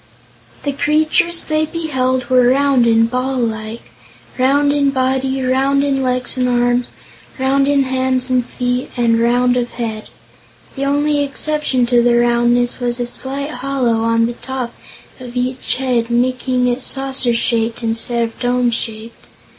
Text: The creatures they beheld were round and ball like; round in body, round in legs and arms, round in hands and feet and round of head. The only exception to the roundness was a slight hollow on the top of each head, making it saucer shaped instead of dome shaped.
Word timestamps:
The 0.63 0.71
creatures 0.71 1.43
they 1.43 1.67
beheld 1.67 2.27
were 2.27 2.47
round 2.49 2.87
and 2.87 3.07
ball 3.07 3.37
like; 3.37 3.91
round 4.39 4.73
in 4.73 4.89
body, 4.89 5.43
round 5.43 5.83
in 5.83 6.01
legs 6.01 6.37
and 6.37 6.49
arms, 6.49 6.89
round 7.37 7.67
in 7.67 7.83
hands 7.83 8.27
and 8.27 8.43
feet 8.43 8.89
and 8.97 9.19
round 9.19 9.55
of 9.57 9.73
head. 9.73 10.09
The 10.75 10.85
only 10.85 11.23
exception 11.23 11.85
to 11.85 12.01
the 12.01 12.17
roundness 12.17 12.79
was 12.79 12.99
a 12.99 13.05
slight 13.05 13.51
hollow 13.51 13.99
on 14.01 14.25
the 14.25 14.33
top 14.33 14.73
of 15.19 15.37
each 15.37 15.75
head, 15.75 16.09
making 16.09 16.65
it 16.65 16.81
saucer 16.81 17.35
shaped 17.35 17.83
instead 17.83 18.23
of 18.23 18.39
dome 18.39 18.71
shaped. 18.71 19.27